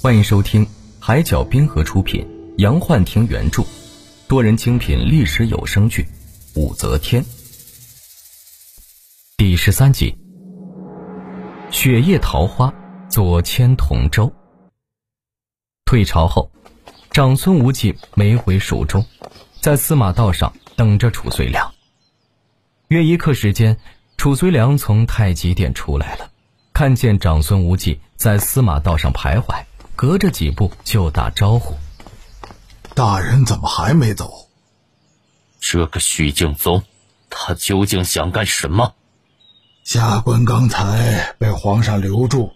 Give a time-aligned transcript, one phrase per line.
[0.00, 0.64] 欢迎收听
[1.00, 2.24] 海角冰河出品、
[2.58, 3.64] 杨幻听原著、
[4.28, 6.02] 多人精品历史有声剧
[6.54, 7.20] 《武则天》
[9.36, 10.16] 第十三集：
[11.72, 12.72] 雪夜桃花，
[13.10, 14.32] 左迁同州。
[15.84, 16.48] 退朝后，
[17.10, 19.04] 长孙无忌没回蜀中，
[19.60, 21.74] 在司马道上等着褚遂良。
[22.86, 23.76] 约一刻时间，
[24.16, 26.30] 褚遂良从太极殿出来了，
[26.72, 29.60] 看见长孙无忌在司马道上徘徊。
[29.98, 31.74] 隔着几步就打招呼
[32.94, 34.48] ：“大人怎么还没走？”
[35.58, 36.84] 这个许敬宗，
[37.28, 38.94] 他究竟想干什么？
[39.82, 42.52] 下官刚才被皇上留住，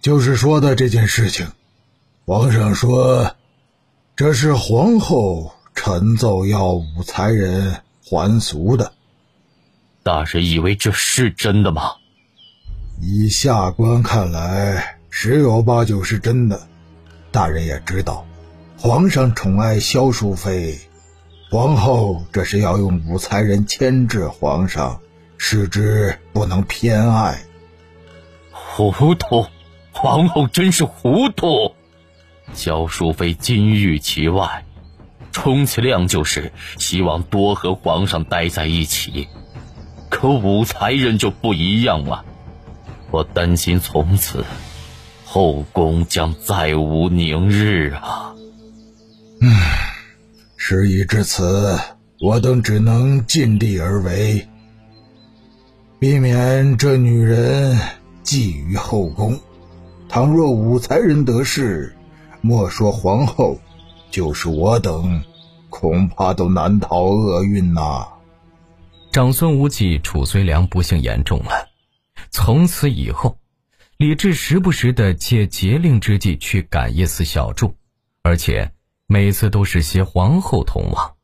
[0.00, 1.50] 就是说的这件事情。
[2.26, 3.34] 皇上说，
[4.14, 8.92] 这是皇后陈奏要武才人还俗的。
[10.04, 11.94] 大人以为这是真的吗？
[13.00, 15.00] 以下官看来。
[15.14, 16.66] 十有八九是真的，
[17.30, 18.26] 大人也知道，
[18.78, 20.80] 皇上宠爱萧淑妃，
[21.50, 25.00] 皇后这是要用武才人牵制皇上，
[25.36, 27.42] 使之不能偏爱。
[28.50, 29.46] 糊涂，
[29.92, 31.74] 皇后真是糊涂。
[32.54, 34.64] 萧淑妃金玉其外，
[35.30, 39.28] 充其量就是希望多和皇上待在一起，
[40.08, 42.24] 可武才人就不一样了，
[43.10, 44.42] 我担心从此。
[45.34, 48.34] 后宫将再无宁日啊！
[49.40, 49.48] 嗯，
[50.58, 51.74] 事已至此，
[52.20, 54.46] 我等只能尽力而为，
[55.98, 57.74] 避免这女人
[58.22, 59.40] 觊觎后宫。
[60.06, 61.96] 倘若武才人得势，
[62.42, 63.58] 莫说皇后，
[64.10, 65.18] 就是我等，
[65.70, 68.06] 恐怕都难逃厄运呐。
[69.10, 71.66] 长孙无忌、褚遂良不幸言中了，
[72.30, 73.34] 从此以后。
[74.02, 77.76] 李治时不时的借节令之际去感业寺小住，
[78.22, 78.72] 而且
[79.06, 81.14] 每次都是携皇后同往。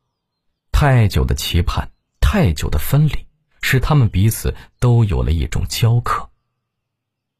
[0.71, 1.91] 太久的期盼，
[2.21, 3.27] 太久的分离，
[3.61, 6.29] 使他们彼此都有了一种交渴。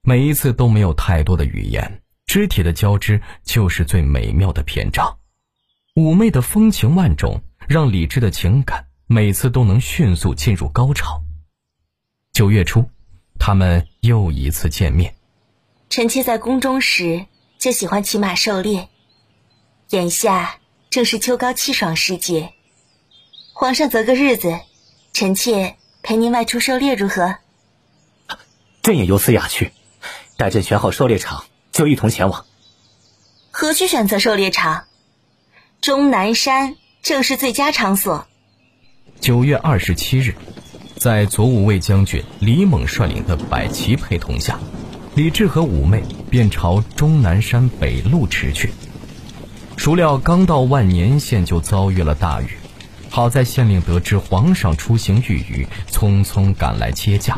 [0.02, 5.20] 每一次都没有太多的语言，肢体的交织就是最美妙的篇章。
[5.96, 11.24] 妩媚的风情万种，让李治的情感每次都能迅速进入高潮。
[12.34, 12.90] 九月初，
[13.40, 15.16] 他们又一次见面。
[15.90, 17.26] 臣妾在宫中时
[17.58, 18.90] 就喜欢骑马狩猎，
[19.90, 20.60] 眼下
[20.92, 22.54] 正是秋高气爽时节，
[23.54, 24.60] 皇上择个日子，
[25.14, 27.38] 臣妾陪您外出狩猎如何？
[28.84, 29.72] 朕也有此雅趣，
[30.38, 32.46] 待朕选好狩猎场，就一同前往。
[33.50, 34.86] 何须选择狩猎场？
[35.82, 38.28] 终南山正是最佳场所。
[39.20, 40.36] 九月二十七日，
[40.98, 44.60] 在左武卫将军李猛率领的百骑陪同下。
[45.16, 48.72] 李治和五妹便朝终南山北路驰去。
[49.76, 52.48] 孰料刚到万年县，就遭遇了大雨。
[53.10, 57.38] 好在县令得知皇上出行遇雨，匆匆赶来接驾。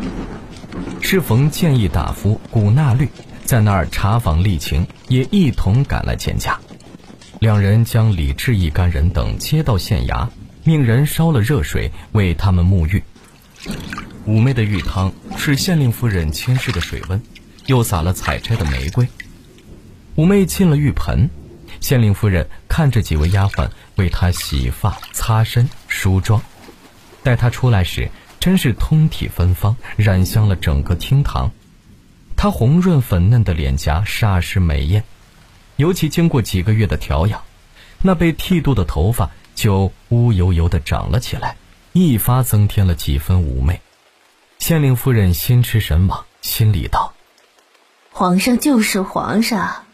[1.01, 3.07] 适逢谏议大夫古纳律
[3.45, 6.59] 在那儿查访例情，也一同赶来见驾。
[7.39, 10.27] 两人将李治一干人等接到县衙，
[10.63, 13.01] 命人烧了热水为他们沐浴。
[14.25, 17.21] 五妹的浴汤是县令夫人亲试的水温。
[17.71, 19.07] 又撒了采摘的玫瑰。
[20.15, 21.29] 五妹进了浴盆，
[21.79, 26.41] 县令夫人看着几位丫鬟为她洗发、擦身、梳妆。
[27.23, 28.09] 待她出来时，
[28.41, 31.49] 真是通体芬芳，染香了整个厅堂。
[32.35, 35.05] 她红润粉嫩的脸颊煞是美艳，
[35.77, 37.41] 尤其经过几个月的调养，
[38.01, 41.55] 那被剃度的头发就乌油油的长了起来，
[41.93, 43.79] 一发增添了几分妩媚。
[44.59, 47.13] 县令夫人心驰神往，心里道。
[48.13, 49.85] 皇上就是皇上，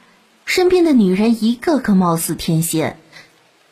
[0.43, 2.99] 身边的女人一个个貌似天仙，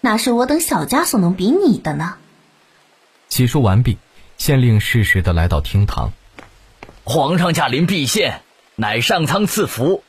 [0.01, 2.17] 哪是我等小家所能比拟的呢？
[3.28, 3.97] 洗漱完毕，
[4.38, 6.11] 县令适时的来到厅堂。
[7.03, 8.44] 皇上驾临敝县，
[8.75, 10.03] 乃上苍赐福。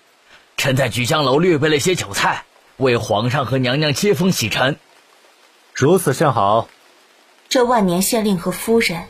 [0.59, 2.45] 臣在菊香楼略备了些酒菜，
[2.77, 4.79] 为皇上和娘娘接风洗尘。
[5.73, 6.69] 如此甚好。
[7.49, 9.07] 这万年县令和夫人，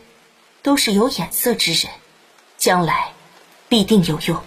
[0.61, 1.91] 都是有眼色之人，
[2.57, 3.11] 将来
[3.67, 4.41] 必定有用。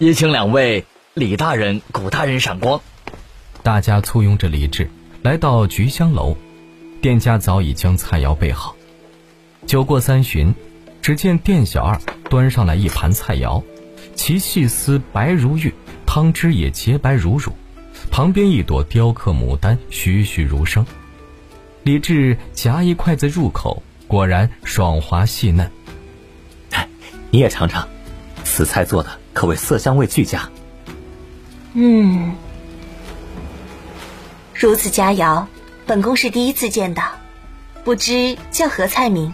[0.00, 2.80] 也请两位李大人、古大人赏光。
[3.62, 4.88] 大家簇拥着李治
[5.20, 6.38] 来到菊香楼，
[7.02, 8.74] 店家早已将菜肴备好。
[9.66, 10.54] 酒过三巡，
[11.02, 12.00] 只见店小二
[12.30, 13.62] 端上来一盘菜肴，
[14.14, 15.74] 其细丝白如玉，
[16.06, 17.52] 汤汁也洁白如乳，
[18.10, 20.86] 旁边一朵雕刻牡丹栩栩如生。
[21.82, 25.70] 李治夹一筷子入口，果然爽滑细嫩。
[27.30, 27.86] 你也尝尝，
[28.60, 29.08] 此菜做的。
[29.32, 30.50] 可谓色香味俱佳。
[31.72, 32.34] 嗯，
[34.52, 35.46] 如此佳肴，
[35.86, 37.04] 本宫是第一次见到，
[37.84, 39.32] 不知叫何菜名？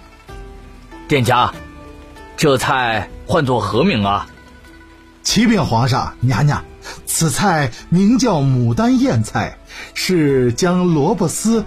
[1.08, 1.52] 店家，
[2.36, 4.28] 这菜唤作何名啊？
[5.24, 6.62] 启禀皇上、娘娘，
[7.04, 9.58] 此菜名叫牡丹燕菜，
[9.94, 11.64] 是将萝卜丝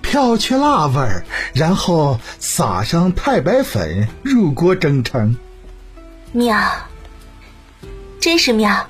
[0.00, 5.36] 漂去辣味儿，然后撒上太白粉入锅蒸成。
[6.32, 6.56] 妙，
[8.20, 8.86] 真是妙。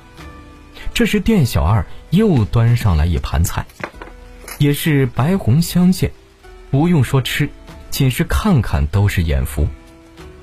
[0.93, 3.65] 这时，店小二又端上来一盘菜，
[4.59, 6.11] 也是白红相间，
[6.69, 7.49] 不用说吃，
[7.89, 9.67] 仅是看看都是眼福。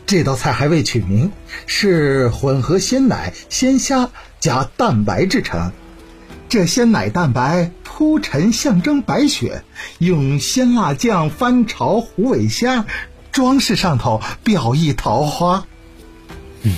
[0.06, 1.30] 这道菜还未取名，
[1.66, 4.10] 是混合鲜奶、鲜虾
[4.40, 5.70] 加蛋白制成。
[6.48, 9.62] 这鲜奶蛋白铺陈象征白雪，
[9.98, 12.86] 用鲜辣酱翻炒虎尾虾，
[13.30, 15.66] 装饰上头表意桃花。
[16.68, 16.74] 嗯，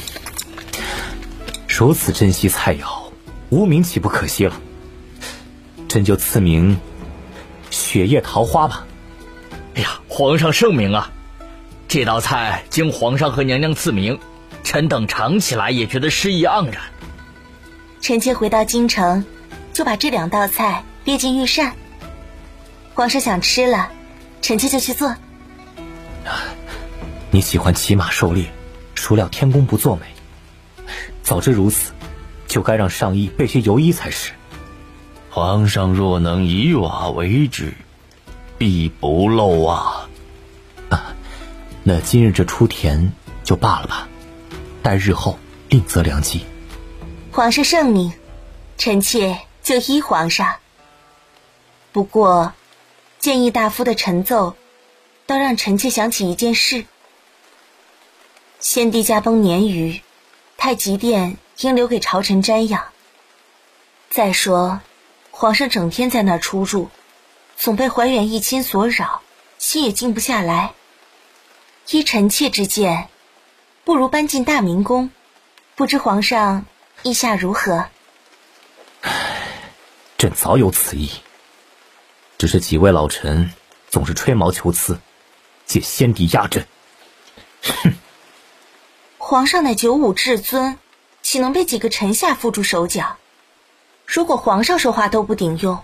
[1.68, 3.10] 如此珍惜菜肴。
[3.50, 4.54] 无名岂不可惜了？
[5.88, 6.78] 朕就赐名
[7.70, 8.86] “雪夜桃花”吧。
[9.74, 11.10] 哎呀，皇上圣明啊！
[11.88, 14.20] 这道菜经皇上和娘娘赐名，
[14.62, 16.80] 臣等尝起来也觉得诗意盎然。
[18.00, 19.24] 臣妾回到京城，
[19.72, 21.74] 就把这两道菜列进御膳。
[22.94, 23.90] 皇上想吃了，
[24.40, 25.16] 臣妾就去做。
[27.32, 28.52] 你喜欢骑马狩猎，
[29.10, 30.06] 不料天公不作美。
[31.24, 31.92] 早知如此。
[32.46, 34.32] 就该让上衣备些油衣才是。
[35.30, 37.74] 皇上若能以瓦为之，
[38.58, 40.08] 必不漏啊！
[40.88, 41.14] 啊，
[41.84, 43.12] 那今日这出田
[43.44, 44.08] 就罢了吧，
[44.82, 46.44] 待日后另择良机。
[47.30, 48.12] 皇上圣明，
[48.76, 50.56] 臣妾就依皇上。
[51.92, 52.52] 不过，
[53.20, 54.56] 建议大夫的陈奏，
[55.26, 56.84] 倒让臣妾想起一件事：
[58.60, 60.00] 先帝驾崩年余，
[60.56, 61.36] 太极殿。
[61.62, 62.86] 应留给朝臣瞻仰。
[64.08, 64.80] 再说，
[65.30, 66.88] 皇上整天在那儿出入，
[67.54, 69.20] 总被怀远一亲所扰，
[69.58, 70.72] 心也静不下来。
[71.90, 73.10] 依臣妾之见，
[73.84, 75.10] 不如搬进大明宫，
[75.74, 76.64] 不知皇上
[77.02, 77.90] 意下如何？
[80.16, 81.10] 朕早有此意，
[82.38, 83.52] 只是几位老臣
[83.90, 84.98] 总是吹毛求疵，
[85.66, 86.66] 借先帝压朕。
[87.62, 87.92] 哼！
[89.30, 90.76] 皇上乃九五至尊。
[91.22, 93.16] 岂能被几个臣下缚住手脚？
[94.04, 95.78] 如果皇上说话都不顶用，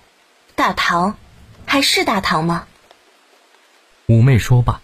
[0.56, 1.16] 大唐
[1.64, 2.66] 还是大唐吗？
[4.08, 4.80] 五妹说罢，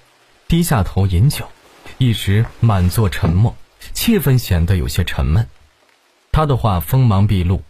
[0.46, 1.48] 低下头饮酒，
[1.98, 3.56] 一时满座沉默，
[3.94, 5.48] 气氛显得有些沉闷。
[6.30, 7.64] 他的话锋芒毕露，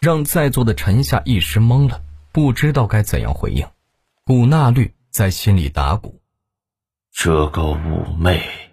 [0.00, 2.00] 让在座的臣下一时懵了，
[2.32, 3.68] 不知道该怎样回应。
[4.24, 6.22] 古纳律在心里打鼓：
[7.12, 8.67] 这个五妹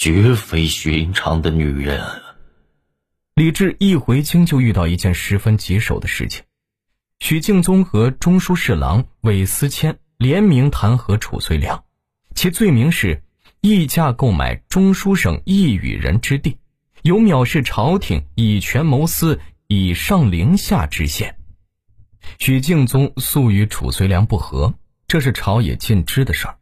[0.00, 2.00] 绝非寻常的女人。
[3.34, 6.42] 李治一回京就遇到一件十分棘手的事情，
[7.18, 11.84] 许敬宗和中书侍郎韦思谦联名弹劾褚遂良，
[12.34, 13.22] 其罪名是
[13.60, 16.56] 议价购买中书省一羽人之地，
[17.02, 21.36] 有藐视朝廷、以权谋私、以上凌下之嫌。
[22.38, 24.72] 许敬宗素与褚遂良不和，
[25.06, 26.56] 这是朝野尽知的事儿，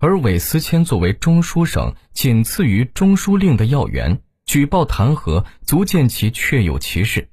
[0.00, 4.20] 而韦思谦作为中书省仅次于中书令的要员。
[4.46, 7.28] 举报弹劾，足见其确有其事。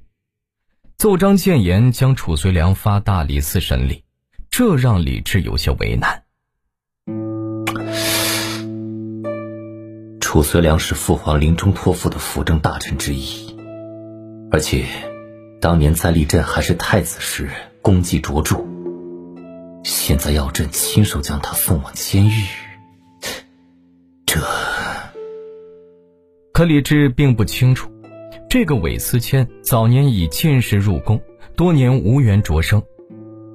[0.97, 4.03] 奏章谏言将褚遂良发大理寺审理，
[4.51, 6.24] 这让李治有些为难。
[10.19, 13.55] 褚遂良是父皇临终托付的辅政大臣之一，
[14.51, 14.86] 而且
[15.62, 17.50] 当年在立朕还是太子时
[17.81, 18.66] 功绩卓著，
[19.88, 22.44] 现在要朕亲手将他送往监狱，
[24.27, 24.41] 这……
[26.51, 27.89] 可李治并不清楚，
[28.50, 31.22] 这个韦思谦早年以进士入宫，
[31.56, 32.84] 多年无缘擢升。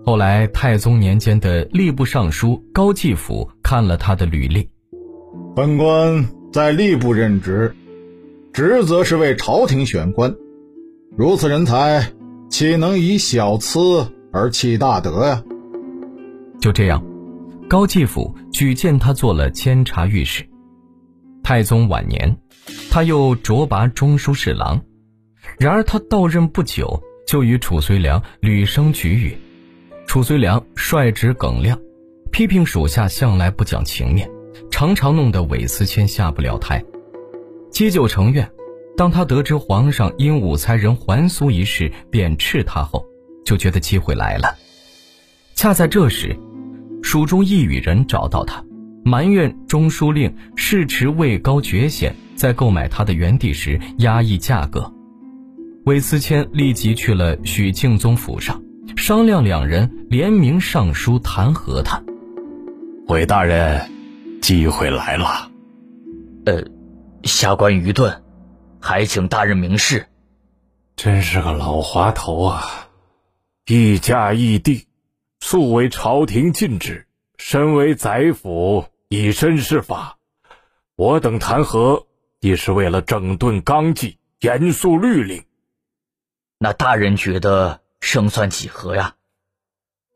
[0.07, 4.71] 后来太宗年间的吏部尚书高继甫看了他的履历，
[5.55, 7.77] 本官在吏部任职，
[8.55, 10.35] 职责是为朝廷选官，
[11.15, 12.11] 如此人才，
[12.49, 15.43] 岂能以小疵而弃大德呀？
[16.63, 17.05] 就这样，
[17.69, 20.49] 高继甫举荐他做了监察御史。
[21.43, 22.39] 太宗晚年。
[22.89, 24.81] 他又擢拔中书侍郎，
[25.59, 29.37] 然而他到任不久，就与褚遂良屡生举语。
[30.07, 31.77] 褚遂良率直耿亮，
[32.31, 34.31] 批评属下向来不讲情面，
[34.71, 36.81] 常常弄得韦思谦下不了台。
[37.73, 38.49] 积旧成怨，
[38.97, 43.05] 当他得知皇上因武才人还俗一事贬斥他后，
[43.45, 44.55] 就觉得机会来了。
[45.57, 46.39] 恰在这时，
[47.03, 48.65] 蜀中一羽人找到他，
[49.05, 52.15] 埋怨中书令世持位高爵显。
[52.35, 54.93] 在购买他的原地时压抑价格，
[55.85, 58.61] 韦思谦立即去了许敬宗府上，
[58.97, 62.03] 商量两人联名上书弹劾他。
[63.07, 63.89] 韦大人，
[64.41, 65.51] 机会来了。
[66.47, 66.65] 呃，
[67.23, 68.23] 下官愚钝，
[68.81, 70.07] 还请大人明示。
[70.97, 72.89] 真是个老滑头啊！
[73.67, 74.87] 一家一地，
[75.45, 80.17] 素为朝廷禁止，身为宰辅，以身试法。
[80.95, 82.07] 我等弹劾，
[82.39, 85.43] 亦是为了整顿纲纪，严肃律令。
[86.59, 89.17] 那大人觉得胜算几何呀？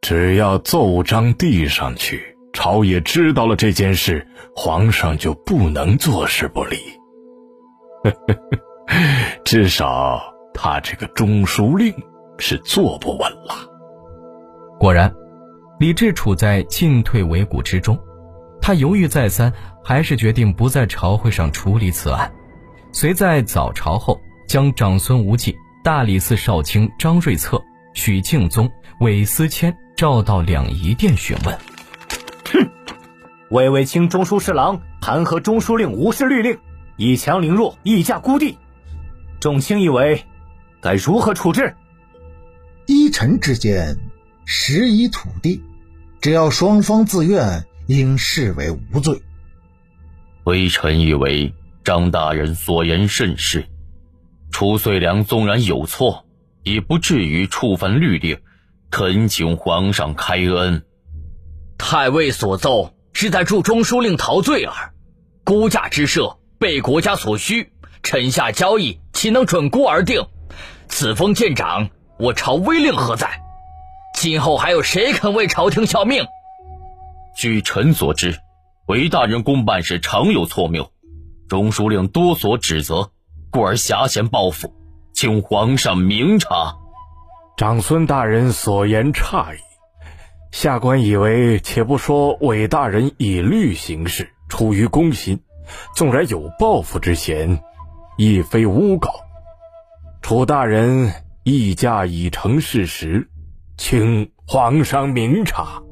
[0.00, 6.78] 只要奏章递上去，朝野知道了这件事，皇上就不能坐视不理。
[9.45, 10.23] 至少
[10.54, 11.92] 他这个中书令
[12.38, 13.73] 是坐不稳了。
[14.78, 15.12] 果然，
[15.80, 17.99] 李治处在进退维谷之中，
[18.61, 19.52] 他犹豫再三，
[19.83, 22.30] 还是决定不在朝会上处理此案。
[22.92, 25.54] 遂在早朝后，将长孙无忌。
[25.83, 27.62] 大理寺少卿张瑞策、
[27.95, 28.68] 许敬宗、
[28.99, 31.56] 韦思谦召到两仪殿询问。
[32.52, 32.68] 哼，
[33.50, 36.59] 魏卫清中书侍郎弹劾中书令无视律令，
[36.97, 38.59] 以强凌弱，议价孤地。
[39.38, 40.25] 众卿以为，
[40.80, 41.76] 该如何处置？
[42.87, 43.97] 依臣之见，
[44.48, 45.60] 时移土地，
[46.20, 49.20] 只要双方自愿，应视为无罪。
[50.44, 53.66] 微臣以为，张大人所言甚是。
[54.52, 56.24] 褚遂良纵然有错，
[56.62, 58.38] 也不至于触犯律令，
[58.88, 60.84] 恳请皇上开恩。
[61.76, 64.94] 太尉所奏是在助中书令陶醉耳，
[65.42, 67.72] 估价之设被国家所需，
[68.04, 70.24] 臣下交易岂能准估而定？
[70.86, 73.42] 此封舰长，我朝威令何在？
[74.16, 76.25] 今后还有谁肯为朝廷效命？
[77.37, 78.40] 据臣所知，
[78.87, 80.90] 韦大人公办事常有错谬，
[81.49, 83.11] 中书令多所指责。
[83.50, 84.73] 故而挟嫌报复，
[85.12, 86.76] 请皇上明察。
[87.58, 89.58] 长孙大人所言差矣，
[90.50, 95.40] 下官以为，且不说韦大人以律行事，出于公心，
[95.94, 97.62] 纵然有报复之嫌，
[98.16, 99.11] 亦非诬告。
[100.23, 101.12] 楚大人
[101.44, 103.28] 议价已成事实，
[103.76, 105.83] 请皇上明察。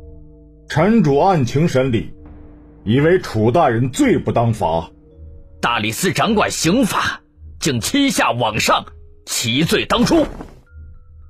[0.69, 2.15] 臣主案情审理，
[2.85, 4.91] 以为楚大人罪不当罚。
[5.61, 7.21] 大理寺掌管刑法。
[7.61, 8.85] 竟欺下罔上，
[9.25, 10.27] 其罪当诛。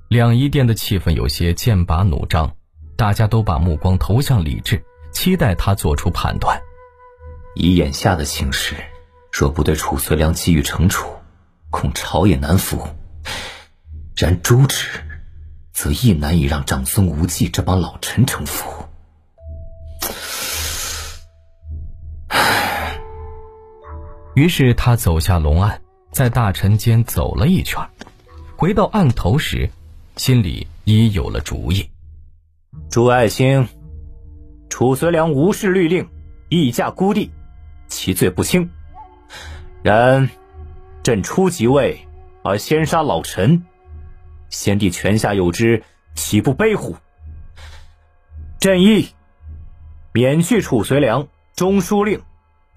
[0.09, 2.57] 两仪殿的气氛有些剑拔弩张，
[2.97, 4.83] 大家都把目光投向李治，
[5.13, 6.59] 期待他做出判断。
[7.55, 8.75] 以眼下的形势，
[9.31, 11.07] 若不对褚遂良给予惩处，
[11.69, 12.79] 恐朝野难服；
[14.17, 14.89] 然诛之，
[15.75, 18.85] 则亦难以让长孙无忌这帮老臣臣服。
[24.33, 25.79] 于是他走下龙岸。
[26.11, 27.85] 在大臣间走了一圈，
[28.55, 29.69] 回到案头时，
[30.15, 31.89] 心里已有了主意。
[32.89, 33.67] 诸爱卿，
[34.69, 36.07] 褚遂良无视律令，
[36.47, 37.31] 溢价孤地，
[37.89, 38.69] 其罪不轻。
[39.83, 40.29] 然
[41.03, 42.07] 朕初即位
[42.45, 43.65] 而先杀老臣，
[44.55, 45.83] 先帝泉下有知，
[46.15, 46.95] 岂不悲乎？
[48.57, 49.09] 朕意
[50.13, 52.21] 免去褚遂良中书令，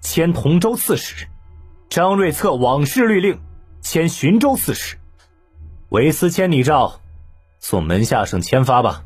[0.01, 1.29] 迁同州刺史。
[1.89, 3.39] 张瑞策往事律令，
[3.79, 4.97] 迁寻州刺史。
[5.87, 6.99] 韦思迁拟诏，
[7.59, 9.05] 送门下省签发吧。